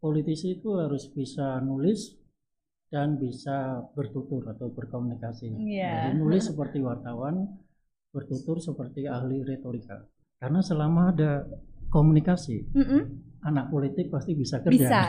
politisi 0.00 0.56
itu 0.56 0.80
harus 0.80 1.12
bisa 1.12 1.60
nulis 1.60 2.16
dan 2.88 3.20
bisa 3.20 3.84
bertutur 3.92 4.48
atau 4.48 4.72
berkomunikasi. 4.72 5.52
Iya. 5.60 6.08
Jadi 6.08 6.16
nulis 6.16 6.48
seperti 6.48 6.80
wartawan, 6.80 7.44
bertutur 8.08 8.64
seperti 8.64 9.04
ahli 9.04 9.44
retorika. 9.44 10.00
Karena 10.40 10.64
selama 10.64 11.12
ada 11.12 11.44
komunikasi, 11.92 12.72
Mm-mm. 12.72 13.02
anak 13.44 13.68
politik 13.68 14.08
pasti 14.08 14.32
bisa 14.32 14.64
kerja. 14.64 14.72
Bisa. 14.72 15.00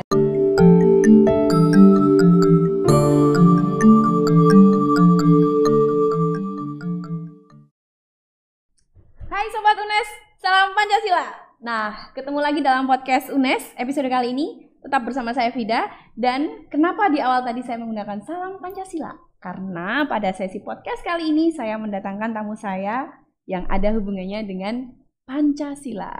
Hai 9.32 9.48
Sobat 9.56 9.78
UNES, 9.80 10.10
salam 10.36 10.76
Pancasila. 10.76 11.26
Nah, 11.64 12.12
ketemu 12.12 12.40
lagi 12.44 12.60
dalam 12.60 12.92
podcast 12.92 13.32
UNES 13.32 13.72
episode 13.80 14.12
kali 14.12 14.36
ini. 14.36 14.71
Tetap 14.82 15.02
bersama 15.06 15.32
saya 15.32 15.54
Vida. 15.54 15.86
Dan 16.14 16.66
kenapa 16.68 17.08
di 17.08 17.22
awal 17.22 17.46
tadi 17.46 17.62
saya 17.62 17.78
menggunakan 17.78 18.22
salam 18.26 18.58
Pancasila? 18.58 19.14
Karena 19.38 20.06
pada 20.06 20.30
sesi 20.34 20.62
podcast 20.62 21.02
kali 21.02 21.34
ini 21.34 21.50
saya 21.50 21.78
mendatangkan 21.78 22.30
tamu 22.30 22.54
saya 22.54 23.10
yang 23.46 23.66
ada 23.70 23.90
hubungannya 23.94 24.46
dengan 24.46 24.94
Pancasila. 25.26 26.14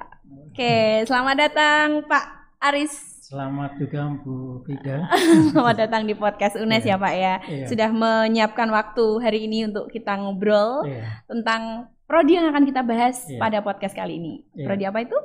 Oke, 0.50 1.06
selamat 1.06 1.36
datang 1.38 1.88
Pak 2.08 2.26
Aris 2.62 3.12
Selamat 3.32 3.80
juga 3.80 4.12
Bu 4.22 4.60
Vida. 4.68 5.08
Selamat 5.56 5.88
datang 5.88 6.04
di 6.04 6.12
podcast 6.12 6.60
UNES 6.60 6.84
Iya. 6.84 6.96
ya 6.96 6.98
Pak 7.00 7.14
ya. 7.16 7.36
Iya. 7.48 7.66
Sudah 7.72 7.90
menyiapkan 7.90 8.68
waktu 8.68 9.06
hari 9.24 9.48
ini 9.48 9.72
untuk 9.72 9.88
kita 9.88 10.20
ngobrol 10.20 10.84
Iya, 10.84 11.24
tentang 11.32 11.88
prodi 12.04 12.36
yang 12.36 12.52
akan 12.52 12.68
kita 12.68 12.84
bahas 12.84 13.24
Iya. 13.32 13.40
pada 13.40 13.64
podcast 13.64 13.96
kali 13.96 14.20
ini. 14.20 14.44
Iya. 14.52 14.68
Prodi 14.68 14.84
apa 14.84 15.00
itu? 15.00 15.16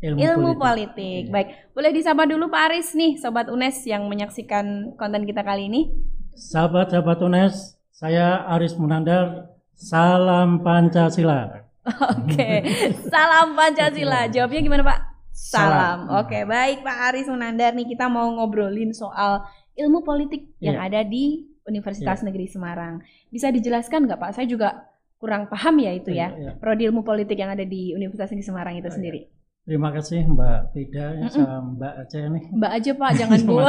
Ilmu, 0.00 0.18
Ilmu 0.18 0.50
politik. 0.54 0.60
politik. 0.96 1.22
Iya. 1.22 1.32
Baik, 1.32 1.48
boleh 1.70 1.90
disapa 1.90 2.22
dulu 2.24 2.48
Pak 2.48 2.62
Aris 2.66 2.88
nih, 2.92 3.16
Sobat 3.16 3.46
UNES 3.46 3.84
yang 3.84 4.04
menyaksikan 4.04 4.64
konten 4.94 5.24
kita 5.24 5.40
kali 5.40 5.68
ini. 5.68 5.92
Sahabat-sahabat 6.32 7.20
UNES, 7.20 7.54
saya 7.90 8.48
Aris 8.48 8.74
Munandar. 8.74 9.52
Salam 9.72 10.60
Pancasila. 10.60 11.64
Oke, 12.12 12.64
salam 13.06 13.52
Pancasila. 13.52 14.28
Jawabnya 14.28 14.60
gimana 14.60 14.82
Pak? 14.82 14.98
Salam. 15.30 15.68
Salam. 16.06 16.20
Oke, 16.20 16.44
baik 16.44 16.80
Pak 16.80 16.96
Aris 17.08 17.26
Munandar 17.26 17.72
nih 17.72 17.88
kita 17.88 18.06
mau 18.06 18.28
ngobrolin 18.30 18.92
soal 18.92 19.40
ilmu 19.74 20.00
politik 20.00 20.52
yang 20.58 20.76
Iya. 20.76 20.86
ada 20.86 21.00
di 21.02 21.48
Universitas 21.62 22.20
Negeri 22.20 22.44
Semarang. 22.44 23.00
Bisa 23.28 23.48
dijelaskan 23.48 24.04
nggak 24.04 24.18
Pak? 24.18 24.30
Saya 24.32 24.44
juga 24.44 24.84
kurang 25.16 25.48
paham 25.48 25.76
ya 25.78 25.92
itu 25.92 26.10
ya. 26.10 26.28
Iya, 26.28 26.36
iya. 26.36 26.52
Prodi 26.56 26.84
ilmu 26.84 27.00
politik 27.00 27.36
yang 27.36 27.52
ada 27.52 27.64
di 27.64 27.92
Universitas 27.92 28.28
Negeri 28.28 28.44
Semarang 28.44 28.74
itu 28.76 28.88
Oh, 28.88 28.92
sendiri. 28.92 29.20
Terima 29.60 29.92
kasih 29.92 30.24
Mbak 30.26 30.60
Vida 30.72 31.06
ya, 31.14 31.20
Mm-mm. 31.20 31.30
sama 31.30 31.56
Mbak 31.76 31.94
Aceh 32.02 32.22
nih. 32.26 32.44
Mbak 32.58 32.72
aja 32.74 32.90
Pak, 32.96 33.10
jangan 33.14 33.40
gua. 33.48 33.62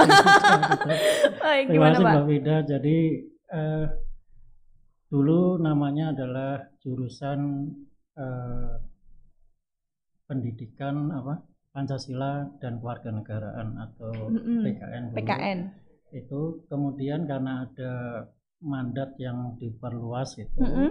Baik, 1.38 1.64
Terima 1.70 1.74
gimana 1.78 1.94
kasih 1.94 2.04
Pak? 2.04 2.14
Mbak 2.16 2.26
Vida. 2.26 2.56
Jadi 2.66 2.98
eh, 3.52 3.86
dulu 5.08 5.40
namanya 5.58 6.16
adalah 6.16 6.52
jurusan 6.80 7.40
eh, 8.16 8.74
pendidikan 10.26 11.12
apa 11.12 11.44
Pancasila 11.72 12.48
dan 12.58 12.80
Kewarganegaraan 12.80 13.70
atau 13.78 14.12
Mm-mm. 14.32 14.64
PKN. 14.64 15.04
dulu. 15.12 15.16
PKN. 15.20 15.60
Itu 16.12 16.42
kemudian 16.68 17.24
karena 17.24 17.64
ada 17.64 17.94
mandat 18.60 19.16
yang 19.18 19.56
diperluas 19.56 20.36
itu, 20.38 20.60
Mm-mm. 20.60 20.90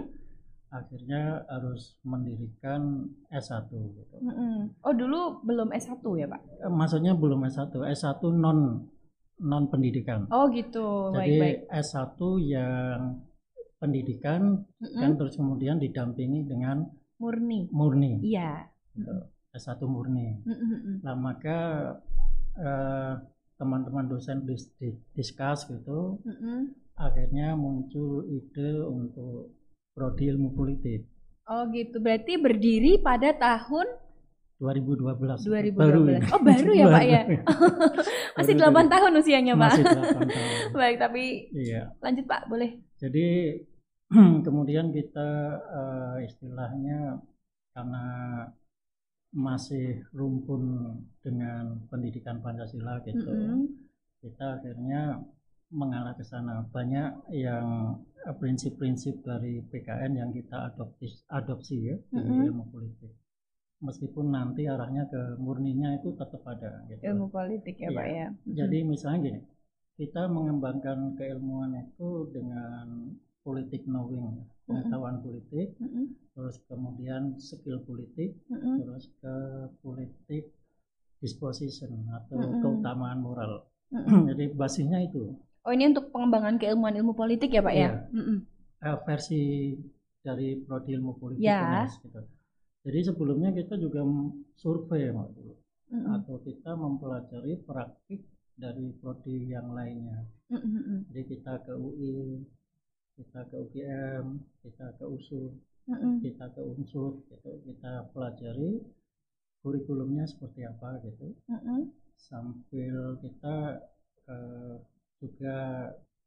Akhirnya 0.71 1.43
harus 1.45 1.99
mendirikan 2.01 3.05
S1 3.27 3.67
gitu. 3.67 4.15
Mm-mm. 4.19 4.71
Oh 4.81 4.95
dulu 4.95 5.43
belum 5.43 5.69
S1 5.69 5.99
ya 6.15 6.25
Pak? 6.25 6.41
Eh, 6.59 6.71
Maksudnya 6.71 7.11
belum 7.13 7.43
S1, 7.43 7.75
S1 7.75 8.23
non 8.31 8.87
non 9.37 9.63
pendidikan. 9.67 10.31
Oh 10.31 10.47
gitu, 10.47 11.11
Jadi 11.11 11.35
baik-baik. 11.37 11.57
S1 11.67 12.19
yang 12.39 13.19
pendidikan 13.77 14.63
Mm-mm. 14.79 14.95
kan 14.95 15.11
terus 15.15 15.35
kemudian 15.35 15.75
didampingi 15.75 16.45
dengan 16.45 16.87
Murni. 17.19 17.69
murni. 17.69 18.17
Iya. 18.23 18.65
gitu. 18.95 19.11
S1 19.51 19.77
murni. 19.83 20.39
Mm-mm. 20.41 21.03
Nah, 21.03 21.13
maka 21.13 21.57
eh, 22.55 23.13
teman-teman 23.57 24.07
dosen 24.07 24.41
dis, 24.41 24.71
di- 24.77 24.97
discuss 25.13 25.67
gitu, 25.67 26.17
Mm-mm. 26.23 26.71
akhirnya 26.95 27.53
muncul 27.53 28.23
ide 28.25 28.81
untuk 28.81 29.53
prodi 29.91 30.29
ilmu 30.29 30.51
politik 30.51 31.07
Oh 31.43 31.67
gitu, 31.67 31.99
berarti 31.99 32.39
berdiri 32.39 33.01
pada 33.01 33.35
tahun 33.35 33.83
2012. 34.55 35.41
2012. 35.41 35.73
Baru 35.73 36.01
ini. 36.05 36.21
Oh 36.31 36.39
baru 36.39 36.71
ya 36.71 36.85
Pak 36.87 37.03
ya? 37.03 37.21
Masih 38.37 38.53
Baru 38.55 38.71
8 38.71 38.77
jadi. 38.77 38.89
tahun 38.93 39.11
usianya 39.19 39.53
Pak. 39.57 39.71
Masih 39.73 39.83
8 39.83 39.99
tahun. 40.31 40.69
Baik, 40.79 40.97
tapi 41.01 41.23
Iya. 41.51 41.81
lanjut 41.99 42.25
Pak, 42.29 42.41
boleh. 42.47 42.77
Jadi 43.01 43.27
kemudian 44.47 44.93
kita 44.93 45.29
eh, 45.59 46.15
istilahnya 46.29 47.19
karena 47.73 48.05
masih 49.33 50.03
rumpun 50.13 50.61
dengan 51.19 51.87
pendidikan 51.87 52.39
Pancasila 52.39 52.99
gitu, 53.03 53.27
Mm-mm. 53.27 53.63
kita 54.19 54.59
akhirnya 54.59 55.23
mengarah 55.71 56.13
ke 56.13 56.23
sana. 56.23 56.67
Banyak 56.67 57.31
yang 57.31 57.97
eh, 58.27 58.35
prinsip-prinsip 58.35 59.23
dari 59.23 59.63
PKN 59.63 60.11
yang 60.19 60.29
kita 60.35 60.71
adopsi, 60.71 61.07
adopsi 61.31 61.75
ya 61.89 61.95
di 62.11 62.19
Mm-mm. 62.19 62.47
ilmu 62.51 62.63
politik. 62.69 63.11
Meskipun 63.81 64.29
nanti 64.29 64.69
arahnya 64.69 65.09
ke 65.09 65.41
murninya 65.41 65.97
itu 65.97 66.13
tetap 66.13 66.45
ada. 66.45 66.85
Gitu. 66.85 67.01
Ilmu 67.01 67.33
politik 67.33 67.81
ya 67.81 67.89
Iya. 67.89 67.97
Pak 67.97 68.07
ya. 68.07 68.27
Jadi 68.61 68.77
misalnya 68.85 69.19
gini, 69.25 69.41
kita 69.97 70.29
mengembangkan 70.29 71.17
keilmuan 71.17 71.73
itu 71.81 72.29
dengan 72.29 73.09
politik 73.41 73.89
knowing, 73.89 74.37
ya, 74.37 74.45
pengetahuan 74.69 75.17
politik, 75.25 75.73
Mm-mm. 75.81 76.13
terus 76.37 76.61
kemudian 76.69 77.41
skill 77.41 77.81
politik, 77.81 78.37
Mm-mm. 78.53 78.85
terus 78.85 79.09
ke 79.17 79.35
politik 79.81 80.53
disposition 81.17 82.05
atau 82.13 82.37
Mm-mm. 82.37 82.61
keutamaan 82.61 83.17
moral. 83.17 83.65
Mm-mm. 83.89 84.29
Jadi 84.29 84.53
basisnya 84.53 85.01
itu 85.01 85.33
Oh 85.61 85.71
ini 85.71 85.93
untuk 85.93 86.09
pengembangan 86.09 86.57
keilmuan 86.57 86.97
ilmu 86.97 87.13
politik 87.13 87.53
ya 87.53 87.61
Pak 87.61 87.75
ya? 87.75 87.79
Iya. 87.81 87.91
Mm-mm. 88.17 88.37
eh, 88.81 88.97
versi 89.05 89.41
dari 90.25 90.57
prodi 90.57 90.97
ilmu 90.97 91.13
politik 91.21 91.45
Ya. 91.45 91.61
UNES, 91.85 92.01
gitu. 92.01 92.21
Jadi 92.81 92.99
sebelumnya 93.13 93.53
kita 93.53 93.77
juga 93.77 94.01
survei 94.57 95.13
Mbak, 95.13 95.29
dulu 95.37 95.53
Mm-mm. 95.93 96.05
atau 96.17 96.35
kita 96.41 96.71
mempelajari 96.73 97.53
praktik 97.61 98.25
dari 98.57 98.89
prodi 98.97 99.53
yang 99.53 99.69
lainnya. 99.77 100.25
Mm-mm. 100.49 101.05
Jadi 101.13 101.21
kita 101.29 101.61
ke 101.61 101.73
UI, 101.77 102.41
kita 103.21 103.45
ke 103.45 103.55
UGM, 103.61 104.25
kita 104.65 104.85
ke 104.97 105.05
USU, 105.05 105.53
Mm-mm. 105.89 106.21
kita 106.25 106.45
ke 106.53 106.61
UNSUR, 106.61 107.21
gitu. 107.29 107.51
kita 107.69 108.09
pelajari 108.13 108.81
kurikulumnya 109.61 110.25
seperti 110.25 110.65
apa 110.65 110.97
gitu. 111.05 111.37
Mm-mm. 111.49 111.89
Sambil 112.17 113.17
kita 113.21 113.77
eh, 114.29 114.75
juga 115.21 115.55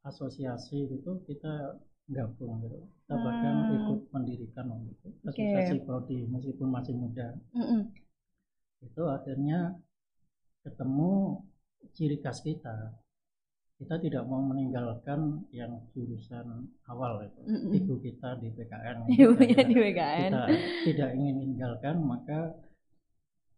asosiasi 0.06 0.86
gitu, 0.88 1.18
kita 1.26 1.76
gabung 2.06 2.60
gitu. 2.62 2.78
Kita 3.04 3.14
bahkan 3.16 3.54
Hmm. 3.68 3.76
ikut 3.80 4.00
mendirikan 4.12 4.64
waktu 4.70 4.88
itu 4.92 5.08
asosiasi 5.24 5.76
prodi 5.84 6.18
meskipun 6.28 6.68
masih 6.70 6.94
muda. 6.96 7.32
Mm-mm. 7.56 7.88
Itu 8.84 9.02
akhirnya 9.08 9.80
ketemu 10.64 11.40
ciri 11.92 12.16
khas 12.20 12.40
kita. 12.44 12.96
Kita 13.74 13.98
tidak 13.98 14.24
mau 14.30 14.38
meninggalkan 14.40 15.50
yang 15.50 15.82
jurusan 15.92 16.68
awal 16.86 17.24
itu. 17.26 17.40
Mm-mm. 17.48 17.76
Ibu 17.82 17.94
kita 18.00 18.38
di 18.40 18.48
PKN. 18.52 18.96
Ibunya 19.18 19.60
di 19.64 19.74
BKN. 19.74 20.30
kita 20.30 20.44
tidak 20.84 21.10
ingin 21.16 21.34
meninggalkan 21.40 21.96
maka 22.04 22.40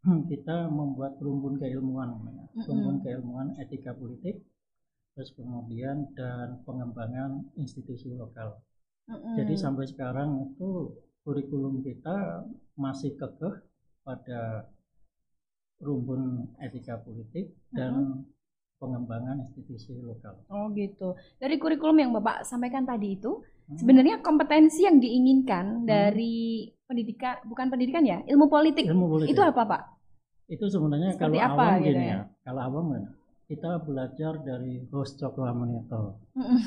kita 0.31 0.71
membuat 0.71 1.19
rumpun 1.19 1.59
keilmuan 1.59 2.15
namanya. 2.15 2.47
Rumpun 2.63 3.03
keilmuan 3.03 3.59
etika 3.59 3.91
politik 3.91 4.39
terus 5.17 5.33
kemudian 5.33 6.13
dan 6.13 6.61
pengembangan 6.63 7.41
institusi 7.57 8.13
lokal 8.13 8.61
Mm-mm. 9.09 9.35
jadi 9.35 9.55
sampai 9.57 9.89
sekarang 9.89 10.53
itu 10.53 10.93
kurikulum 11.25 11.81
kita 11.81 12.45
masih 12.77 13.17
kekeh 13.17 13.65
pada 14.05 14.69
rumpun 15.81 16.47
etika 16.61 17.01
politik 17.01 17.49
dan 17.73 18.23
pengembangan 18.77 19.41
institusi 19.49 19.97
lokal 19.99 20.37
Oh 20.47 20.69
gitu. 20.73 21.17
Dari 21.41 21.57
kurikulum 21.57 21.97
yang 21.97 22.11
Bapak 22.13 22.45
sampaikan 22.45 22.85
tadi 22.85 23.17
itu, 23.17 23.41
Hmm. 23.67 23.75
sebenarnya 23.75 24.23
kompetensi 24.23 24.85
yang 24.87 25.01
diinginkan 25.01 25.83
dari 25.83 26.71
pendidikan, 26.87 27.41
bukan 27.43 27.67
pendidikan 27.67 28.05
ya, 28.07 28.23
ilmu 28.31 28.47
politik. 28.47 28.85
ilmu 28.87 29.11
politik 29.11 29.33
Itu 29.35 29.43
apa 29.43 29.65
Pak? 29.65 29.83
itu 30.47 30.63
sebenarnya 30.71 31.11
Seperti 31.19 31.39
kalau 31.43 31.51
apa 31.51 31.63
awam 31.67 31.83
gitu 31.83 31.99
ya? 31.99 32.07
ya 32.07 32.19
kalau 32.47 32.61
awam 32.63 32.85
kan 32.95 33.05
kita 33.47 33.79
belajar 33.83 34.43
dari 34.43 34.83
host 34.91 35.23
Cokramenoto 35.23 36.19
Mm-mm. 36.35 36.61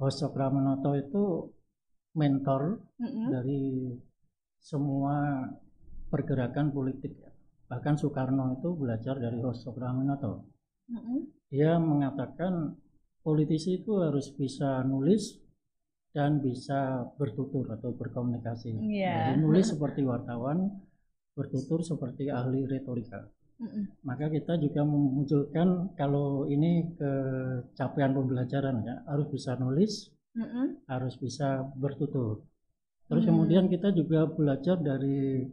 host 0.00 0.20
Cokramenoto 0.20 0.90
itu 0.96 1.24
mentor 2.16 2.80
Mm-mm. 3.00 3.26
dari 3.32 3.64
semua 4.60 5.48
pergerakan 6.12 6.72
politik 6.72 7.16
bahkan 7.66 7.98
Soekarno 7.98 8.60
itu 8.60 8.68
belajar 8.76 9.18
dari 9.18 9.40
host 9.42 9.64
Cokramenoto 9.64 10.44
Mm-mm. 10.92 11.24
dia 11.48 11.80
mengatakan 11.80 12.76
politisi 13.26 13.82
itu 13.82 13.98
harus 13.98 14.30
bisa 14.30 14.86
nulis 14.86 15.42
dan 16.16 16.40
bisa 16.40 17.04
bertutur 17.20 17.68
atau 17.68 17.92
berkomunikasi. 17.92 18.72
Iya. 18.72 19.36
Jadi 19.36 19.44
nulis 19.44 19.68
seperti 19.68 20.00
wartawan, 20.00 20.72
bertutur 21.36 21.84
seperti 21.84 22.32
ahli 22.32 22.64
retorika. 22.64 23.28
Mm-mm. 23.56 23.84
Maka 24.04 24.26
kita 24.28 24.60
juga 24.60 24.84
memunculkan 24.84 25.96
kalau 25.96 26.44
ini 26.44 26.92
kecapaian 27.00 28.12
pembelajaran 28.12 28.84
ya 28.84 28.96
harus 29.08 29.26
bisa 29.32 29.56
nulis, 29.56 30.12
Mm-mm. 30.36 30.66
harus 30.92 31.14
bisa 31.16 31.64
bertutur. 31.80 32.44
Terus 33.08 33.24
Hmm. 33.24 33.30
kemudian 33.32 33.64
kita 33.72 33.88
juga 33.96 34.28
belajar 34.28 34.76
dari 34.82 35.46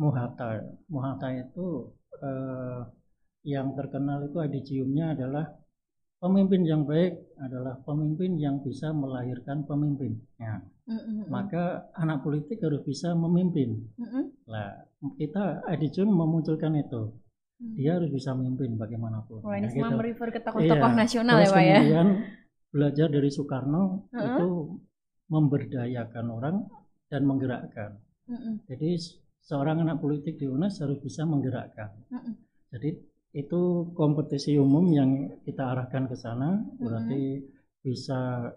Mohatta. 0.00 0.62
Mohatta 0.90 1.28
itu 1.36 1.66
eh, 2.22 2.80
yang 3.44 3.76
terkenal 3.76 4.24
itu 4.28 4.38
adiciumnya 4.40 5.12
adalah 5.14 5.44
pemimpin 6.22 6.62
yang 6.64 6.82
baik 6.88 7.12
adalah 7.36 7.76
pemimpin 7.84 8.40
yang 8.40 8.56
bisa 8.64 8.88
melahirkan 8.90 9.68
pemimpin. 9.68 10.16
Ya, 10.40 10.64
Mm-mm. 10.88 11.28
maka 11.28 11.92
anak 11.98 12.24
politik 12.24 12.58
harus 12.64 12.80
bisa 12.88 13.12
memimpin. 13.12 13.84
Mm-mm. 14.00 14.24
Lah, 14.48 14.88
kita 15.20 15.60
adicium 15.68 16.08
memunculkan 16.08 16.74
itu. 16.80 17.12
Dia 17.58 17.96
harus 17.96 18.10
bisa 18.10 18.34
memimpin 18.34 18.74
bagaimanapun. 18.76 19.40
Wah 19.46 19.56
ini 19.56 19.70
Ya, 19.70 19.72
semua 19.72 19.88
gitu. 19.94 19.98
merefer 20.02 20.28
ke 20.34 20.40
tokoh-tokoh 20.42 20.90
Iya. 20.90 20.98
nasional 20.98 21.36
Terus 21.38 21.48
ya 21.48 21.54
Pak 21.54 21.62
ya. 21.62 21.78
kemudian 21.78 22.08
belajar 22.74 23.06
dari 23.08 23.30
Soekarno 23.30 23.82
Heeh. 24.10 24.26
itu 24.26 24.48
memberdayakan 25.30 26.26
orang 26.28 26.56
dan 27.08 27.22
menggerakkan. 27.24 27.90
Mm-mm. 28.28 28.54
Jadi 28.68 28.88
s- 28.98 29.16
seorang 29.40 29.80
anak 29.86 30.02
politik 30.02 30.36
di 30.36 30.46
UNES 30.50 30.82
harus 30.82 30.98
bisa 31.00 31.22
menggerakkan. 31.24 31.94
Mm-mm. 32.10 32.34
Jadi 32.74 32.90
itu 33.34 33.60
kompetisi 33.94 34.54
umum 34.58 34.84
yang 34.92 35.10
kita 35.42 35.62
arahkan 35.74 36.06
ke 36.10 36.16
sana, 36.18 36.58
berarti 36.78 37.42
bisa 37.80 38.50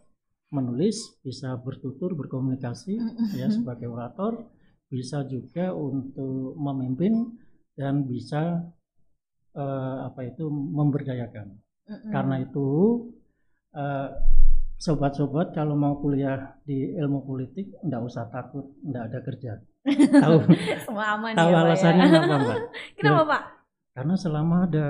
menulis, 0.52 1.20
bisa 1.22 1.54
bertutur, 1.60 2.16
berkomunikasi 2.16 2.98
Mm-mm. 2.98 3.28
ya 3.36 3.48
sebagai 3.52 3.88
orator, 3.92 4.48
bisa 4.88 5.24
juga 5.28 5.72
untuk 5.76 6.56
memimpin 6.56 7.36
dan 7.76 8.08
bisa 8.08 8.64
eh, 9.58 9.96
apa 10.06 10.22
itu 10.24 10.46
memberdayakan. 10.48 11.48
Mm-mm. 11.88 12.12
Karena 12.14 12.36
itu 12.46 12.68
eh, 13.74 14.10
sobat-sobat 14.78 15.58
kalau 15.58 15.74
mau 15.74 15.98
kuliah 15.98 16.62
di 16.62 16.94
ilmu 16.94 17.26
politik 17.26 17.74
enggak 17.82 18.02
usah 18.06 18.30
takut, 18.30 18.78
enggak 18.86 19.04
ada 19.10 19.20
kerja. 19.26 19.52
Tahu 20.24 20.38
semua 20.84 21.16
aman 21.16 21.32
tahu 21.32 21.50
ya 21.50 21.56
Pak 21.56 21.64
alasannya 21.64 22.06
ya. 22.12 22.20
apa, 22.20 22.36
Mbak? 22.38 22.58
Kenapa 23.00 23.24
Pak? 23.26 23.42
Karena 23.98 24.14
selama 24.20 24.56
ada 24.70 24.86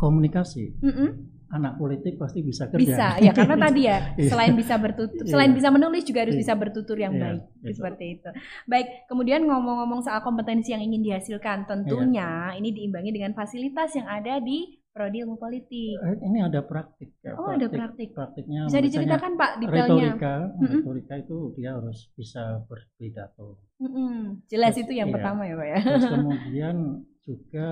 komunikasi, 0.00 0.80
Mm-mm. 0.82 1.10
Anak 1.50 1.76
politik 1.76 2.14
pasti 2.14 2.40
bisa 2.40 2.66
kerja. 2.66 2.78
Bisa 2.78 3.06
ya 3.18 3.30
karena 3.30 3.56
tadi 3.66 3.80
ya 3.84 4.14
Iya. 4.14 4.30
selain 4.30 4.54
bisa 4.54 4.74
bertutur, 4.76 5.22
Iya. 5.26 5.30
selain 5.30 5.52
bisa 5.52 5.68
menulis 5.68 6.02
juga 6.02 6.22
harus 6.22 6.38
Iya. 6.38 6.42
bisa 6.46 6.54
bertutur 6.54 6.96
yang 6.96 7.14
baik 7.14 7.42
gitu. 7.60 7.82
seperti 7.82 8.04
itu. 8.16 8.30
Baik, 8.64 8.86
kemudian 9.06 9.42
ngomong-ngomong 9.44 10.00
soal 10.00 10.20
kompetensi 10.20 10.70
yang 10.70 10.80
ingin 10.80 11.02
dihasilkan, 11.02 11.66
tentunya 11.66 12.54
ini 12.54 12.70
diimbangi 12.70 13.10
dengan 13.10 13.34
fasilitas 13.34 13.92
yang 13.94 14.06
ada 14.06 14.38
di 14.38 14.78
prodi 14.90 15.22
ilmu 15.22 15.38
politik. 15.38 15.94
Eh, 15.96 16.18
Ini 16.20 16.50
ada 16.50 16.66
praktik. 16.66 17.14
ya, 17.22 17.38
Oh, 17.38 17.46
ada 17.46 17.70
praktik. 17.70 18.10
Praktiknya 18.10 18.66
Bisa 18.66 18.82
diceritakan 18.82 19.38
Pak 19.38 19.50
detailnya? 19.62 19.86
retorika, 20.18 20.34
Mm-mm. 20.50 20.70
retorika 20.82 21.14
itu 21.16 21.36
dia 21.54 21.70
harus 21.78 22.10
bisa 22.12 22.42
berpidato. 22.66 23.62
Mm-mm. 23.78 24.42
Jelas 24.46 24.74
Terus, 24.74 24.82
itu 24.86 24.92
yang 24.98 25.08
iya. 25.08 25.14
pertama 25.14 25.46
ya 25.46 25.54
Pak 25.54 25.66
ya. 25.66 25.78
Terus 25.78 26.04
kemudian 26.18 26.76
juga 27.22 27.68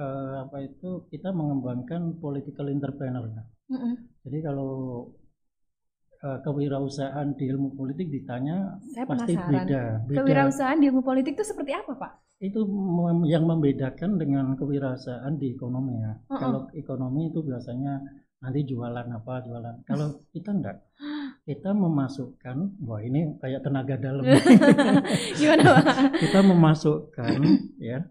eh, 0.00 0.34
apa 0.48 0.56
itu 0.64 1.04
kita 1.12 1.28
mengembangkan 1.30 2.16
political 2.16 2.72
entrepreneur. 2.72 3.28
Mm-mm. 3.68 3.94
Jadi 4.24 4.38
kalau 4.40 4.72
eh, 6.24 6.38
kewirausahaan 6.40 7.36
di 7.36 7.44
ilmu 7.52 7.76
politik 7.76 8.08
ditanya 8.08 8.80
Saya 8.96 9.04
pasti 9.04 9.36
penasaran. 9.36 9.52
beda. 9.52 9.82
Beda. 10.08 10.16
Kewirausahaan 10.24 10.78
di 10.80 10.86
ilmu 10.88 11.02
politik 11.04 11.36
itu 11.36 11.44
seperti 11.44 11.72
apa 11.76 11.92
Pak? 11.94 12.12
Itu 12.40 12.64
mem- 12.64 13.28
yang 13.28 13.44
membedakan 13.44 14.16
dengan 14.16 14.56
kewirausahaan 14.56 15.36
di 15.36 15.52
ekonomi 15.52 16.00
ya. 16.00 16.12
Uh-uh. 16.16 16.40
Kalau 16.40 16.60
ekonomi 16.72 17.28
itu 17.28 17.44
biasanya 17.44 18.00
nanti 18.40 18.64
jualan 18.64 19.04
apa 19.12 19.44
jualan. 19.44 19.84
Kalau 19.84 20.24
kita 20.32 20.50
enggak. 20.56 20.78
Kita 21.40 21.72
memasukkan, 21.72 22.78
wah 22.84 23.00
ini 23.00 23.34
kayak 23.42 23.64
tenaga 23.64 23.96
dalam. 23.96 24.22
Gimana 25.40 25.62
Pak? 25.80 25.84
kita 26.22 26.40
memasukkan 26.46 27.40
ya 27.80 28.06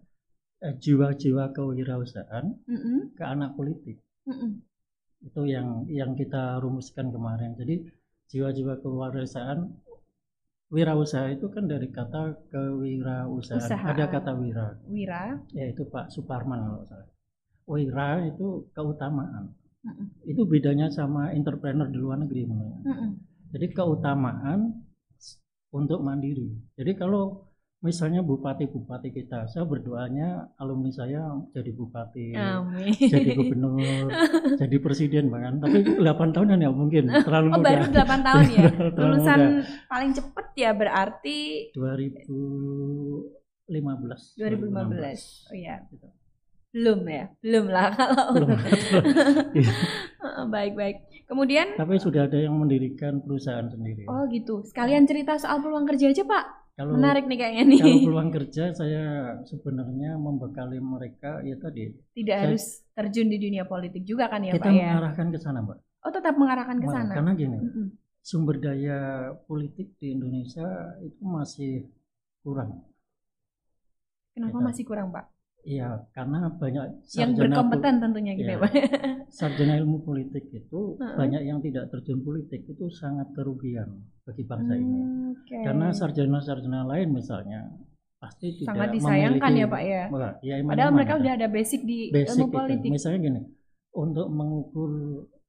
jiwa-jiwa 0.60 1.56
kewirausahaan 1.56 2.52
Mm-mm. 2.68 3.16
ke 3.16 3.24
anak 3.24 3.56
politik. 3.56 4.04
Mm-mm. 4.28 4.60
Itu 5.24 5.48
yang 5.48 5.88
yang 5.88 6.16
kita 6.20 6.60
rumuskan 6.60 7.12
kemarin. 7.12 7.56
Jadi 7.56 7.88
jiwa-jiwa 8.32 8.84
kewirausahaan 8.84 9.72
wirausaha 10.70 11.34
itu 11.34 11.48
kan 11.50 11.66
dari 11.66 11.88
kata 11.90 12.36
kewirausahaan. 12.52 13.64
Usahaan. 13.64 13.90
Ada 13.96 14.06
kata 14.12 14.32
wira, 14.36 14.78
Wira. 14.86 15.40
yaitu 15.56 15.88
Pak 15.88 16.12
Suparman 16.12 16.60
kalau 16.68 16.84
salah. 16.86 17.10
Wira 17.70 18.10
itu 18.28 18.68
keutamaan. 18.76 19.56
Mm-mm. 19.80 20.08
Itu 20.28 20.44
bedanya 20.44 20.92
sama 20.92 21.32
entrepreneur 21.32 21.88
di 21.88 21.98
luar 21.98 22.20
negeri 22.20 22.44
saya. 22.44 22.76
Mm-mm. 22.84 23.12
Jadi 23.56 23.66
keutamaan 23.72 24.76
untuk 25.72 26.04
mandiri. 26.04 26.52
Jadi 26.76 26.92
kalau 27.00 27.49
misalnya 27.80 28.20
bupati-bupati 28.20 29.10
kita, 29.10 29.48
saya 29.48 29.64
berdoanya 29.64 30.52
alumni 30.56 30.92
saya 30.92 31.32
jadi 31.56 31.72
bupati, 31.72 32.36
Amin. 32.36 32.92
jadi 32.92 33.32
gubernur, 33.34 34.12
jadi 34.62 34.76
presiden 34.84 35.32
bahkan. 35.32 35.58
Tapi 35.58 35.96
8 35.96 36.36
tahun 36.36 36.60
ya 36.60 36.70
mungkin 36.70 37.08
terlalu 37.26 37.48
Oh 37.50 37.58
muda. 37.64 37.68
baru 37.72 37.84
8 37.88 38.28
tahun 38.28 38.46
ya. 38.52 38.64
Lulusan 38.92 39.40
muda. 39.40 39.64
paling 39.88 40.12
cepet 40.12 40.48
ya 40.60 40.76
berarti 40.76 41.72
2015. 41.72 44.36
2015. 44.36 45.48
Oh 45.48 45.56
iya. 45.56 45.80
Gitu. 45.88 46.08
Belum 46.70 47.02
ya? 47.08 47.26
Belum 47.42 47.66
lah 47.66 47.90
kalau 47.96 48.36
Belum. 48.38 48.54
Iya. 49.58 49.74
Baik-baik. 50.46 51.26
Kemudian 51.26 51.74
Tapi 51.74 51.96
sudah 51.96 52.28
ada 52.28 52.38
yang 52.38 52.54
mendirikan 52.58 53.24
perusahaan 53.24 53.66
sendiri. 53.66 54.04
oh 54.06 54.28
gitu. 54.28 54.62
Sekalian 54.66 55.08
cerita 55.08 55.38
soal 55.38 55.62
peluang 55.62 55.86
kerja 55.88 56.10
aja, 56.10 56.24
Pak. 56.26 56.46
Kalau 56.80 56.96
Menarik 56.96 57.28
nih 57.28 57.36
kayaknya 57.36 57.64
nih. 57.68 57.80
kalau 57.84 58.00
peluang 58.08 58.32
kerja 58.32 58.64
saya 58.72 59.04
sebenarnya 59.44 60.16
membekali 60.16 60.80
mereka 60.80 61.44
ya 61.44 61.60
tadi 61.60 61.92
Tidak 62.16 62.32
saya- 62.32 62.44
harus 62.48 62.64
terjun 62.96 63.28
di 63.28 63.36
dunia 63.36 63.68
politik 63.68 64.08
juga 64.08 64.32
kan 64.32 64.40
ya, 64.40 64.56
kita 64.56 64.64
Pak 64.64 64.72
ya. 64.72 64.96
mengarahkan 64.96 65.28
ke 65.28 65.38
sana, 65.38 65.60
Mbak. 65.60 65.78
Oh, 66.00 66.12
tetap 66.16 66.36
mengarahkan 66.40 66.78
ke 66.80 66.88
sana. 66.88 67.12
Karena 67.12 67.32
gini, 67.36 67.58
Mm-mm. 67.60 67.88
sumber 68.24 68.56
daya 68.58 69.00
politik 69.44 70.00
di 70.00 70.16
Indonesia 70.16 70.64
itu 71.04 71.20
masih 71.20 71.84
kurang. 72.40 72.88
Kenapa 74.32 74.56
Gitu. 74.56 74.68
masih 74.72 74.84
kurang, 74.88 75.12
Pak? 75.12 75.26
Iya, 75.62 76.08
karena 76.10 76.48
banyak 76.52 77.04
Yang 77.12 77.32
berkompeten 77.38 77.94
tentunya 78.00 78.32
gitu 78.34 78.48
Iya. 78.48 78.56
ya, 78.56 78.64
Pak. 78.64 78.72
sarjana 79.40 79.76
ilmu 79.78 80.02
politik 80.02 80.48
itu 80.50 80.96
Heeh. 80.96 81.16
banyak 81.16 81.42
yang 81.44 81.60
tidak 81.60 81.92
terjun 81.92 82.20
politik 82.20 82.64
itu 82.64 82.86
sangat 82.90 83.28
kerugian 83.32 83.92
bagi 84.24 84.44
bangsa 84.44 84.74
ini. 84.74 84.88
Hmm, 84.98 85.36
oke. 85.36 85.58
Karena 85.62 85.88
sarjana-sarjana 85.92 86.88
lain 86.88 87.12
misalnya 87.12 87.60
pasti 88.18 88.52
tidak 88.54 88.72
sangat 88.74 88.90
disayangkan 88.92 89.40
memiliki- 89.46 89.62
ya, 89.62 89.68
Pak 89.68 89.82
ya. 89.82 90.04
Ya 90.42 90.54
emang- 90.58 90.72
Padahal 90.74 90.92
mereka 90.92 91.14
ada. 91.14 91.22
udah 91.22 91.34
ada 91.36 91.48
basic 91.50 91.82
di 91.84 92.00
basic 92.10 92.32
ilmu 92.34 92.46
itu. 92.46 92.56
politik. 92.56 92.90
Misalnya 92.90 93.20
gini, 93.22 93.42
untuk 93.92 94.28
mengukur 94.30 94.92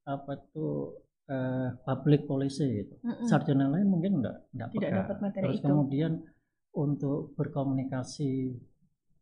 apa 0.05 0.33
tuh 0.51 0.99
eh, 1.27 1.69
public 1.81 2.27
policy. 2.27 2.67
Mm-mm. 2.99 3.23
sarjana 3.25 3.71
lain 3.71 3.87
mungkin 3.87 4.19
enggak 4.19 4.51
enggak 4.51 4.69
Tidak 4.73 4.91
dapat 4.93 5.17
materi 5.21 5.45
Terus 5.47 5.59
itu. 5.59 5.67
kemudian 5.71 6.13
untuk 6.73 7.19
berkomunikasi 7.35 8.31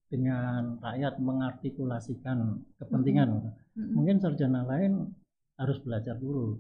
dengan 0.09 0.81
rakyat 0.81 1.21
mengartikulasikan 1.21 2.65
kepentingan 2.81 3.29
gitu. 3.29 3.51
Mm-mm. 3.77 3.93
mungkin 3.95 4.17
sarjana 4.19 4.65
lain 4.65 5.13
harus 5.61 5.79
belajar 5.85 6.17
dulu 6.17 6.59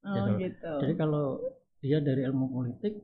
Oh 0.00 0.16
gitu. 0.16 0.32
gitu. 0.40 0.72
jadi 0.80 0.94
kalau 0.96 1.26
dia 1.84 2.00
dari 2.00 2.24
ilmu 2.24 2.50
politik 2.50 2.96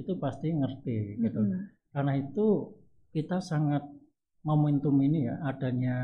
itu 0.00 0.12
pasti 0.16 0.48
ngerti 0.50 1.20
gitu 1.22 1.40
Mm-mm. 1.44 1.92
karena 1.92 2.12
itu 2.18 2.72
kita 3.12 3.38
sangat 3.38 3.84
momentum 4.42 4.96
ini 5.04 5.28
ya 5.28 5.36
adanya 5.44 5.96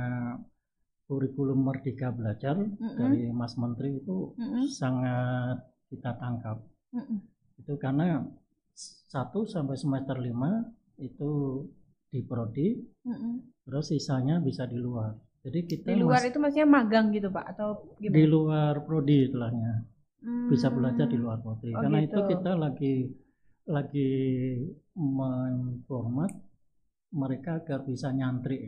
kurikulum 1.09 1.65
merdeka 1.65 2.09
belajar 2.13 2.57
Mm-mm. 2.57 2.97
dari 2.97 3.29
Mas 3.33 3.55
Menteri 3.61 4.01
itu 4.01 4.33
Mm-mm. 4.37 4.65
sangat 4.69 5.65
kita 5.93 6.17
tangkap 6.17 6.61
Mm-mm. 6.97 7.19
itu 7.61 7.73
karena 7.77 8.25
satu 9.09 9.47
sampai 9.47 9.77
semester 9.79 10.19
lima 10.19 10.65
itu 10.99 11.63
di 12.15 12.21
prodi 12.31 12.69
Mm-mm. 13.11 13.35
terus 13.67 13.87
sisanya 13.93 14.37
bisa 14.49 14.63
di 14.73 14.79
luar 14.87 15.11
jadi 15.45 15.59
kita 15.71 15.89
Di 15.93 15.97
luar 16.05 16.23
itu 16.31 16.39
maksudnya 16.43 16.69
magang 16.77 17.07
gitu 17.17 17.29
pak 17.37 17.45
atau 17.53 17.69
di 17.95 18.01
gimana? 18.03 18.27
luar 18.35 18.73
prodi 18.87 19.17
istilahnya 19.27 19.73
bisa 20.53 20.69
Hmm. 20.69 20.77
belajar 20.79 21.07
di 21.13 21.19
luar 21.23 21.39
prodi 21.45 21.69
Oh, 21.75 21.81
karena 21.83 21.99
gitu. 22.05 22.17
itu 22.17 22.21
kita 22.33 22.53
lagi 22.65 22.95
lagi 23.77 24.09
menformat 25.19 26.33
mereka 27.23 27.51
agar 27.61 27.81
bisa 27.91 28.09
nyantri 28.19 28.59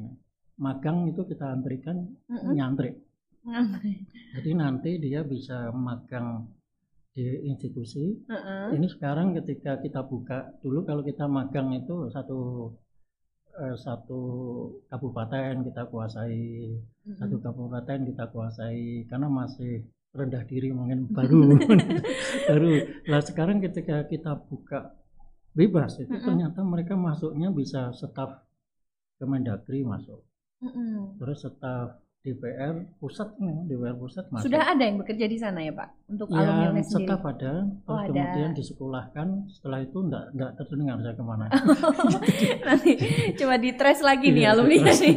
magang 0.65 0.99
itu 1.11 1.23
kita 1.31 1.47
antrikan 1.55 1.97
Mm-mm. 2.31 2.53
nyantri 2.59 2.91
Jadi 4.35 4.51
nanti 4.63 4.91
dia 5.01 5.21
bisa 5.25 5.73
magang 5.73 6.29
di 7.17 7.25
institusi. 7.51 8.05
Heeh. 8.29 8.77
Ini 8.77 8.87
sekarang 8.95 9.33
ketika 9.39 9.73
kita 9.81 10.01
buka 10.05 10.39
dulu 10.61 10.85
kalau 10.89 11.03
kita 11.11 11.25
magang 11.25 11.69
itu 11.81 12.11
satu 12.13 12.39
eh, 13.61 13.77
satu 13.77 14.23
kabupaten 14.93 15.65
kita 15.65 15.89
kuasai, 15.89 16.77
satu 17.17 17.37
kabupaten 17.41 18.05
kita 18.09 18.29
kuasai 18.31 19.09
karena 19.09 19.29
masih 19.29 19.85
rendah 20.17 20.45
diri 20.49 20.73
mungkin 20.73 21.09
baru 21.17 21.57
baru. 22.49 22.73
Lah 23.09 23.21
sekarang 23.25 23.61
ketika 23.61 24.05
kita 24.09 24.37
buka 24.49 24.97
bebas 25.57 25.97
itu 26.01 26.13
Mm-mm. 26.13 26.25
ternyata 26.25 26.61
mereka 26.61 26.95
masuknya 26.97 27.49
bisa 27.49 27.93
staf 27.97 28.45
Kemendagri 29.17 29.81
masuk, 29.81 30.21
Mm-mm. 30.61 31.17
terus 31.17 31.41
staf 31.41 31.97
DPR 32.27 32.75
pusat 32.99 33.39
nih, 33.39 33.71
DPR 33.71 33.95
pusat 33.95 34.27
masuk. 34.29 34.51
Sudah 34.51 34.67
ada 34.67 34.83
yang 34.83 34.99
bekerja 34.99 35.25
di 35.25 35.39
sana 35.39 35.63
ya 35.63 35.71
Pak 35.71 36.11
untuk 36.11 36.27
alumni 36.29 36.67
yang 36.67 36.75
UNES 36.75 36.87
sendiri. 36.91 37.07
staf 37.07 37.23
ada, 37.23 37.53
terus 37.63 37.87
Oh, 37.87 37.95
ada. 37.95 38.11
kemudian 38.11 38.51
disekolahkan, 38.53 39.29
setelah 39.47 39.79
itu 39.81 39.99
enggak 40.03 40.25
enggak 40.35 40.51
terdengar 40.59 40.97
saya 40.99 41.15
ke 41.15 41.23
mana. 41.23 41.47
Nanti 42.67 42.93
coba 43.39 43.55
di 43.57 43.71
trace 43.73 44.03
lagi 44.03 44.27
nih 44.29 44.43
Iya, 44.43 44.51
alumni 44.53 44.77
nih. 45.07 45.17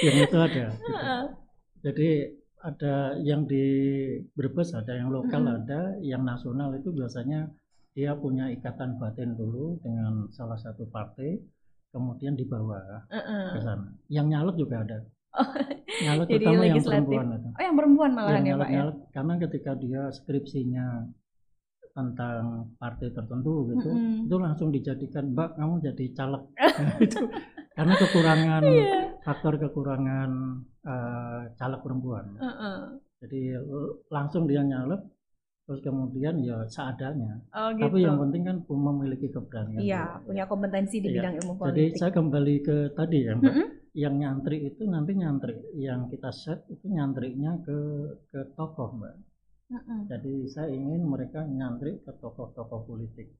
yang 0.00 0.16
itu 0.22 0.36
ada. 0.38 0.64
gitu. 0.70 0.92
Jadi 1.82 2.08
ada 2.64 2.94
yang 3.20 3.44
di 3.44 3.64
Brebes 4.32 4.72
ada, 4.72 4.94
yang 4.94 5.10
lokal 5.10 5.42
Mm-mm. 5.42 5.58
ada, 5.60 5.80
yang 6.00 6.22
nasional 6.22 6.72
itu 6.72 6.88
biasanya 6.88 7.50
dia 7.92 8.14
punya 8.14 8.48
ikatan 8.48 8.96
batin 8.96 9.34
dulu 9.34 9.82
dengan 9.82 10.30
salah 10.30 10.56
satu 10.56 10.86
partai, 10.86 11.36
kemudian 11.90 12.32
dibawa 12.34 13.04
Heeh. 13.10 13.52
ke 13.52 13.58
sana. 13.60 13.90
Yang 14.08 14.26
nyalek 14.30 14.56
juga 14.56 14.76
ada. 14.80 14.98
Oh, 15.34 15.50
Nyalek 15.96 16.26
jadi 16.26 16.34
terutama 16.40 16.62
yang 16.64 16.82
perempuan 16.82 17.26
itu. 17.30 17.48
Oh 17.50 17.62
yang 17.62 17.76
perempuan 17.76 18.10
malahan 18.12 18.34
yang 18.40 18.46
ya 18.48 18.54
Pak 18.56 18.68
ya. 18.68 18.84
karena 19.12 19.34
ketika 19.38 19.70
dia 19.76 20.02
skripsinya 20.10 20.86
tentang 21.90 22.42
partai 22.74 23.08
tertentu 23.08 23.70
gitu 23.70 23.86
Mm-mm. 23.88 24.26
itu 24.26 24.36
langsung 24.36 24.68
dijadikan 24.68 25.30
mbak 25.30 25.54
kamu 25.54 25.78
jadi 25.80 26.04
caleg 26.12 26.42
itu 27.06 27.22
karena 27.70 27.94
kekurangan 27.96 28.62
Iya. 28.64 28.98
faktor 29.22 29.54
kekurangan 29.56 30.30
eh, 30.82 31.40
caleg 31.54 31.80
perempuan 31.80 32.34
Heeh. 32.34 32.78
jadi 33.20 33.40
l- 33.60 33.94
langsung 34.08 34.44
dia 34.44 34.60
nyalek 34.60 35.06
terus 35.64 35.80
kemudian 35.80 36.42
ya 36.42 36.66
seadanya 36.66 37.38
Oh 37.48 37.70
gitu. 37.70 37.86
tapi 37.86 38.02
yang 38.02 38.18
penting 38.18 38.42
kan 38.42 38.56
memiliki 38.66 39.30
keberanian 39.30 39.78
Iya, 39.78 40.18
punya 40.20 40.44
kompetensi 40.44 40.98
di 40.98 41.08
Iya. 41.08 41.16
bidang 41.22 41.34
ilmu 41.40 41.52
jadi 41.62 41.62
politik. 41.86 41.94
saya 41.94 42.10
kembali 42.12 42.54
ke 42.60 42.76
tadi 42.90 43.18
ya 43.22 43.32
mbak 43.34 43.54
Mm-mm. 43.54 43.68
Yang 43.94 44.18
nyantri 44.18 44.66
itu 44.66 44.82
nanti 44.90 45.14
nyantri 45.14 45.54
yang 45.78 46.10
kita 46.10 46.34
set 46.34 46.66
itu 46.66 46.90
nyantrinya 46.90 47.62
ke 47.62 47.78
ke 48.34 48.40
tokoh 48.58 48.90
mbak. 48.98 49.14
Mm-mm. 49.70 50.10
Jadi 50.10 50.50
saya 50.50 50.74
ingin 50.74 51.06
mereka 51.06 51.46
nyantri 51.46 52.02
ke 52.02 52.12
tokoh-tokoh 52.18 52.90
politik. 52.90 53.30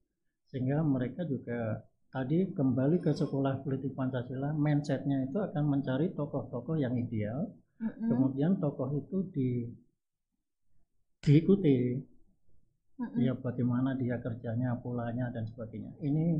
Sehingga 0.47 0.79
mereka 0.81 1.27
juga 1.27 1.83
tadi 2.09 2.47
kembali 2.55 3.03
ke 3.03 3.11
sekolah 3.11 3.67
politik 3.67 3.91
Pancasila 3.93 4.55
mindsetnya 4.55 5.27
itu 5.27 5.37
akan 5.43 5.63
mencari 5.67 6.15
tokoh-tokoh 6.15 6.79
yang 6.79 6.95
ideal. 6.95 7.51
Mm-mm. 7.75 8.07
kemudian 8.07 8.55
tokoh 8.55 8.87
itu 8.95 9.27
di 9.35 9.67
diikuti. 11.19 11.99
Ya 13.19 13.35
bagaimana 13.35 13.91
dia 13.99 14.15
kerjanya 14.23 14.79
polanya 14.79 15.27
dan 15.35 15.43
sebagainya. 15.51 15.99
Ini 15.99 16.39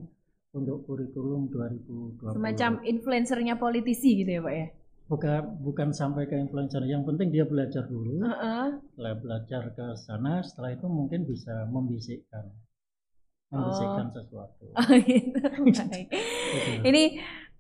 untuk 0.56 0.88
kurikulum 0.88 1.52
2020 1.52 2.32
Semacam 2.32 2.72
influencernya 2.82 3.60
politisi 3.60 4.24
gitu 4.24 4.32
ya 4.40 4.42
Pak 4.42 4.56
ya. 4.56 4.68
bukan 5.06 5.42
bukan 5.62 5.90
sampai 5.94 6.26
ke 6.26 6.34
influencer 6.34 6.82
yang 6.90 7.06
penting 7.06 7.30
dia 7.30 7.46
belajar 7.46 7.86
dulu 7.86 8.26
Heeh. 8.26 8.82
setelah 8.90 9.14
belajar 9.22 9.64
ke 9.70 9.86
sana 9.94 10.42
setelah 10.42 10.74
itu 10.74 10.88
mungkin 10.90 11.30
bisa 11.30 11.70
membisikkan 11.70 12.50
membisikkan 13.54 14.10
sesuatu 14.10 14.66
Oh 14.82 14.90
gitu. 15.06 15.38
Gitu. 15.62 16.82
Ini 16.90 17.04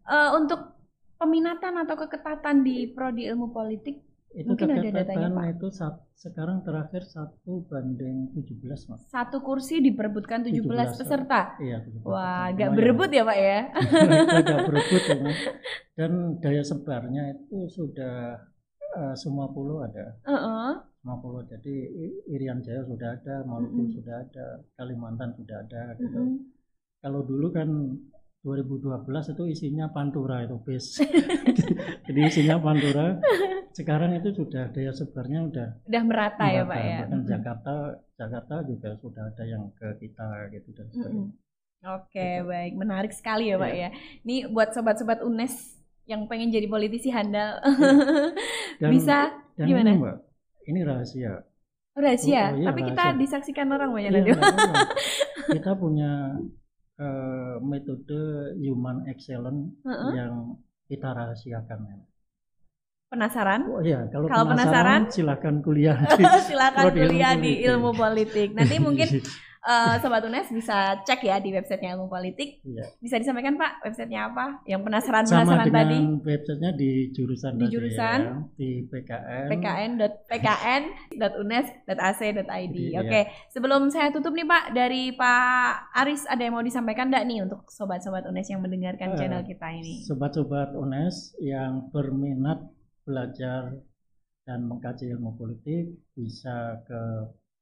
eh, 0.09 0.29
untuk 0.33 0.73
peminatan 1.21 1.85
atau 1.85 1.95
keketatan 2.01 2.65
di 2.65 2.89
prodi 2.89 3.29
ilmu 3.29 3.53
politik 3.53 4.04
itu 4.35 4.47
mungkin 4.51 4.67
ada 4.67 4.81
datanya, 4.83 4.91
keketatan 4.91 5.31
Pak. 5.31 5.45
itu 5.55 5.67
sat- 5.71 6.03
sekarang 6.15 6.57
terakhir 6.61 7.03
satu 7.05 7.63
banding 7.65 8.17
17 8.35 8.87
mas 8.87 9.01
satu 9.07 9.37
kursi 9.39 9.79
diperebutkan 9.79 10.43
17, 10.43 10.59
17, 10.59 10.99
peserta. 10.99 11.41
iya 11.59 11.77
17. 11.79 12.03
Wah, 12.03 12.51
agak 12.51 12.69
berebut 12.75 13.09
ya 13.09 13.23
Pak 13.23 13.37
ya. 13.39 13.59
agak 14.39 14.57
berebut 14.67 15.03
ya, 15.09 15.15
Mas. 15.19 15.39
dan 15.93 16.11
daya 16.39 16.63
sebarnya 16.63 17.23
itu 17.33 17.57
sudah 17.69 18.17
eh, 18.95 19.15
semua 19.15 19.47
pulau 19.49 19.79
ada 19.81 20.19
Heeh. 20.23 20.69
semua 20.99 21.17
pulau 21.17 21.41
jadi 21.43 21.75
Irian 22.27 22.59
Jaya 22.59 22.83
sudah 22.83 23.15
ada 23.15 23.35
Maluku 23.43 23.81
Mm-mm. 23.83 23.95
sudah 23.95 24.15
ada 24.19 24.45
Kalimantan 24.73 25.31
sudah 25.33 25.57
ada 25.61 25.81
gitu 25.95 26.15
Mm-mm. 26.15 26.37
kalau 26.99 27.21
dulu 27.23 27.47
kan 27.49 27.69
2012 28.45 29.33
itu 29.33 29.43
isinya 29.49 29.89
pantura 29.89 30.45
itu 30.45 30.55
bis 30.61 31.01
jadi 32.05 32.19
isinya 32.23 32.61
pantura 32.61 33.17
sekarang 33.73 34.13
itu 34.15 34.29
sudah 34.31 34.69
daya 34.69 34.93
sebarnya 34.93 35.39
udah 35.43 35.67
Udah 35.83 36.03
merata 36.05 36.45
ya 36.45 36.61
merata. 36.61 36.69
Pak 36.69 36.79
ya. 36.79 36.97
bahkan 37.01 37.17
Mm-mm. 37.17 37.27
Jakarta 37.27 37.73
Jakarta 38.15 38.55
juga 38.63 38.89
sudah 38.95 39.23
ada 39.25 39.43
yang 39.43 39.63
ke 39.73 39.87
kita 39.99 40.27
gitu 40.51 40.69
dan 40.71 40.87
sebagainya 40.87 41.33
Oke, 41.85 42.17
Gitu. 42.17 42.49
baik. 42.49 42.71
Menarik 42.73 43.13
sekali 43.13 43.45
ya, 43.45 43.61
Pak 43.61 43.69
Iya. 43.69 43.77
ya. 43.77 43.89
Ini 44.25 44.49
buat 44.49 44.73
sobat-sobat 44.73 45.21
UNES 45.21 45.53
yang 46.05 46.25
pengen 46.25 46.49
jadi 46.49 46.65
politisi 46.65 47.13
handal. 47.13 47.61
Dan- 48.81 48.89
Bisa 48.89 49.29
dan 49.53 49.65
Gimana? 49.65 49.89
ini 49.89 49.99
mbak 49.99 50.17
ini 50.65 50.79
rahasia 50.81 51.45
Oh, 51.93 52.01
rahasia, 52.01 52.51
Oh, 52.51 52.57
iya, 52.57 52.65
tapi 52.65 52.81
kita 52.83 53.03
rahasia. 53.05 53.21
disaksikan 53.21 53.67
orang 53.69 53.93
banyak 53.93 54.11
Iya, 54.11 54.33
nanti. 54.33 54.33
kita 55.55 55.71
punya 55.77 56.33
eh, 56.99 57.55
metode 57.63 58.55
human 58.59 59.07
excellence 59.11 59.75
Heeh. 59.83 60.11
yang 60.15 60.59
kita 60.85 61.11
rahasiakan. 61.11 61.79
Penasaran? 63.05 63.61
Oh 63.69 63.79
iya, 63.85 64.09
kalau, 64.09 64.27
Kalau 64.27 64.45
penasaran, 64.49 65.07
penasaran, 65.07 65.13
silahkan 65.13 65.55
kuliah 65.61 65.97
Silakan 66.41 66.91
kuliah 66.91 67.37
di 67.37 67.61
ilmu 67.69 67.93
politik. 67.93 68.51
Nanti 68.57 68.75
mungkin 68.81 69.07
eh, 69.65 69.95
sobat 69.97 70.21
UNES 70.21 70.47
bisa 70.51 70.77
cek 71.01 71.21
ya 71.21 71.37
di 71.37 71.49
websitenya 71.49 71.93
ilmu 71.93 72.05
politik. 72.05 72.61
Iya. 72.61 72.85
Bisa 72.97 73.17
disampaikan 73.17 73.55
Pak 73.55 73.81
websitenya 73.81 74.29
apa? 74.29 74.61
Yang 74.63 74.81
penasaran 74.83 75.25
sama 75.25 75.41
penasaran 75.43 75.65
dengan 75.65 75.81
tadi. 75.83 75.99
websitenya 76.23 76.71
di 76.71 76.91
jurusan 77.11 77.51
Di 77.51 77.59
tadi 77.59 77.71
jurusan? 77.71 78.19
ya, 78.21 78.33
di 78.53 78.69
PKN 78.85 79.47
pkn.pkn.unes.ac.id. 81.25 82.75
Iya. 82.75 82.99
Oke, 83.01 83.21
sebelum 83.49 83.89
saya 83.89 84.09
tutup 84.09 84.31
nih 84.31 84.45
Pak, 84.45 84.63
dari 84.71 85.11
Pak 85.11 85.65
Aris 85.95 86.25
ada 86.25 86.41
yang 86.41 86.53
mau 86.53 86.61
disampaikan 86.61 87.07
enggak 87.07 87.25
nih 87.25 87.41
untuk 87.41 87.65
sobat-sobat 87.67 88.25
UNES 88.25 88.47
yang 88.49 88.61
mendengarkan 88.61 89.09
Eh, 89.11 89.17
channel 89.17 89.41
kita 89.41 89.67
ini? 89.71 90.01
sobat-sobat 90.03 90.73
UNES 90.73 91.15
yang 91.39 91.89
berminat 91.89 92.59
belajar 93.01 93.73
dan 94.43 94.59
mengkaji 94.63 95.09
ilmu 95.09 95.33
politik 95.35 95.85
bisa 96.11 96.53
ke 96.81 97.01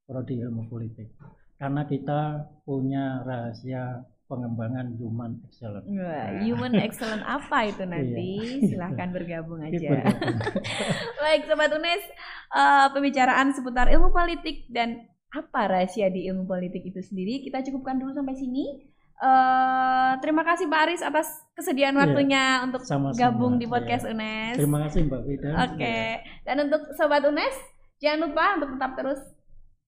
prodi 0.03 0.39
ilmu 0.39 0.67
politik 0.67 1.11
karena 1.55 1.81
kita 1.83 2.21
punya 2.61 3.21
rahasia 3.21 4.03
pengembangan 4.23 4.95
human 4.95 5.37
excellence 5.43 5.85
Wah, 5.85 6.01
Nah. 6.31 6.41
human 6.41 6.73
excellent 6.75 7.21
apa 7.21 7.57
itu 7.65 7.83
nanti? 7.83 8.31
Iya. 8.39 8.65
Silahkan 8.67 9.09
bergabung 9.11 9.61
Itu 9.61 9.77
aja. 9.77 9.89
bergabung. 9.93 10.37
Baik, 11.21 11.41
Sobat 11.45 11.71
UNES, 11.71 12.03
eh, 12.51 12.87
pembicaraan 12.89 13.47
seputar 13.51 13.87
ilmu 13.87 14.09
politik 14.09 14.65
dan 14.67 15.05
apa 15.29 15.65
rahasia 15.67 16.07
di 16.07 16.25
ilmu 16.25 16.45
politik 16.45 16.81
itu 16.83 16.99
sendiri 16.99 17.41
kita 17.41 17.61
cukupkan 17.63 17.97
dulu 17.97 18.09
sampai 18.11 18.33
sini. 18.33 18.89
Eh, 19.15 20.11
terima 20.19 20.41
kasih 20.41 20.65
Pak 20.65 20.81
Aris 20.83 21.01
atas 21.01 21.27
kesediaan 21.53 21.93
Iya, 21.93 22.01
waktunya 22.01 22.43
untuk 22.61 22.81
sama-sama, 22.83 23.15
gabung 23.15 23.55
di 23.55 23.63
iya. 23.63 23.71
podcast 23.71 24.03
UNES. 24.05 24.55
terima 24.55 24.77
kasih 24.83 24.99
Mbak 25.05 25.21
Vida 25.23 25.49
Oke, 25.63 25.99
dan 26.43 26.55
untuk 26.59 26.81
Sobat 26.93 27.21
UNES, 27.21 27.55
jangan 27.97 28.19
lupa 28.25 28.45
untuk 28.57 28.69
tetap 28.73 28.91
terus 28.93 29.21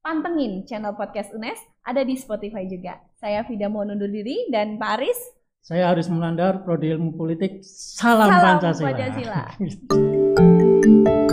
pantengin 0.06 0.62
channel 0.70 0.94
podcast 0.94 1.34
UNES 1.34 1.58
ada 1.82 2.06
di 2.06 2.14
Spotify 2.14 2.70
juga. 2.70 3.02
Saya 3.18 3.42
Vida 3.50 3.66
mau 3.66 3.82
undur 3.82 4.06
diri 4.06 4.46
dan 4.54 4.78
Pak 4.78 5.02
Aris, 5.02 5.20
saya 5.66 5.90
Aris 5.90 6.06
Melandar 6.14 6.62
prodi 6.62 6.94
ilmu 6.94 7.18
politik 7.18 7.66
salam, 7.66 8.30
Salam 8.30 8.62
Pancasila. 8.62 8.86
Pancasila. 8.94 9.42